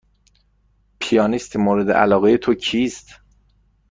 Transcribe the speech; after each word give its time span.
پیانیست 0.99 1.55
مورد 1.55 1.91
علاقه 1.91 2.37
تو 2.37 2.53
کیست؟ 2.53 3.09